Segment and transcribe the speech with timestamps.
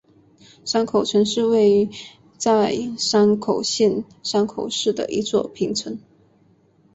[0.65, 1.87] 山口城是位
[2.35, 5.99] 在山口县山口市的一座平城。